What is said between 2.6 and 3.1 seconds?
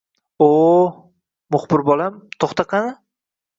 qani